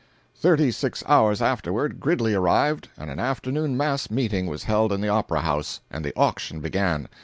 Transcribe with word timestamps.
Thirty 0.35 0.71
six 0.71 1.03
hours 1.05 1.43
afterward 1.43 1.99
Gridley 1.99 2.33
arrived, 2.33 2.89
and 2.97 3.11
an 3.11 3.19
afternoon 3.19 3.77
mass 3.77 4.09
meeting 4.09 4.47
was 4.47 4.63
held 4.63 4.91
in 4.91 4.99
the 4.99 5.09
Opera 5.09 5.41
House, 5.41 5.81
and 5.91 6.03
the 6.03 6.15
auction 6.17 6.59
began. 6.59 7.07